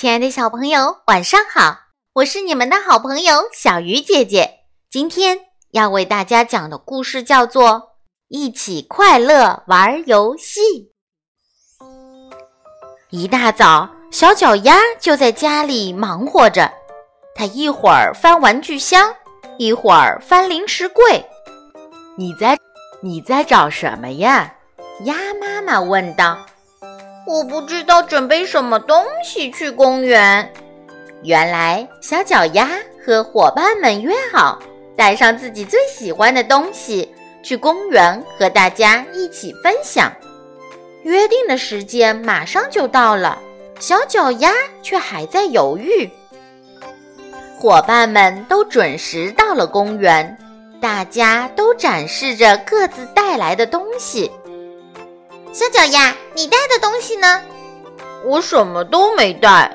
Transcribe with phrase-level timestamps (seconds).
[0.00, 1.76] 亲爱的小朋友，晚上好！
[2.14, 4.60] 我是你们的好朋友小鱼姐姐。
[4.90, 5.40] 今天
[5.72, 7.70] 要为大家讲的故事叫做
[8.28, 10.60] 《一起快乐玩游戏》。
[13.10, 16.72] 一大早，小脚丫就在家里忙活着，
[17.34, 19.14] 它一会儿翻玩具箱，
[19.58, 21.22] 一会儿翻零食柜。
[22.16, 22.58] 你在
[23.02, 24.54] 你在找什么呀？
[25.04, 26.38] 鸭妈妈问道。
[27.30, 30.52] 我不知道准备什么东西去公园。
[31.22, 32.68] 原来小脚丫
[33.06, 34.58] 和伙伴们约好，
[34.96, 37.08] 带上自己最喜欢的东西
[37.40, 40.12] 去公园和大家一起分享。
[41.04, 43.38] 约定的时间马上就到了，
[43.78, 44.52] 小脚丫
[44.82, 46.10] 却还在犹豫。
[47.60, 50.36] 伙伴们都准时到了公园，
[50.80, 54.32] 大家都展示着各自带来的东西。
[55.52, 57.42] 小脚丫，你带的东西呢？
[58.24, 59.70] 我什么都没带。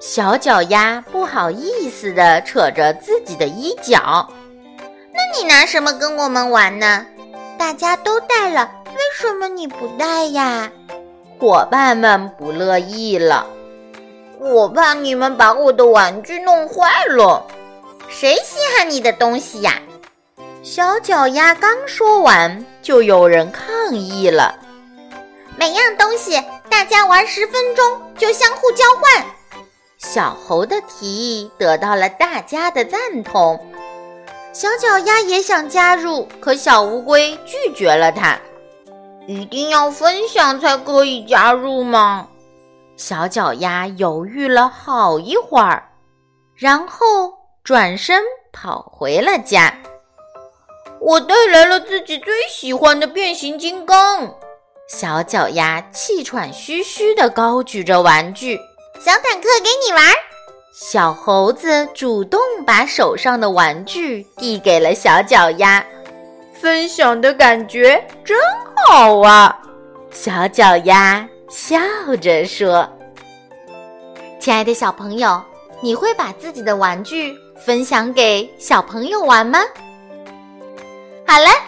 [0.00, 4.26] 小脚丫不好意思地扯着自己的衣角。
[5.12, 7.04] 那你拿什么跟我们玩呢？
[7.58, 10.72] 大家都带了，为什么你不带呀？
[11.38, 13.46] 伙伴们不乐意了。
[14.40, 17.46] 我怕你们把我的玩具弄坏了。
[18.08, 19.74] 谁稀罕你的东西呀？
[20.62, 24.54] 小脚丫刚说完，就有人抗议了。
[25.58, 29.26] 每样东西大家玩十分钟就相互交换。
[29.98, 33.60] 小猴的提议得到了大家的赞同，
[34.52, 38.38] 小脚丫也想加入，可小乌龟拒绝了他。
[39.26, 42.28] 一定要分享才可以加入吗？
[42.96, 45.82] 小脚丫犹豫了好一会儿，
[46.54, 47.34] 然后
[47.64, 48.22] 转身
[48.52, 49.76] 跑回了家。
[51.00, 54.32] 我带来了自己最喜欢的变形金刚。
[54.88, 58.56] 小脚丫气喘吁吁地高举着玩具，
[58.98, 60.02] 小坦克给你玩。
[60.72, 65.84] 小猴子主动把手上的玩具递给了小脚丫，
[66.58, 68.38] 分享的感觉真
[68.86, 69.60] 好啊！
[70.10, 71.76] 小脚丫笑
[72.18, 72.88] 着说
[74.40, 75.38] ：“亲爱的小朋友，
[75.82, 79.58] 你会把自己的玩具分享给小朋友玩吗？”
[81.28, 81.67] 好了。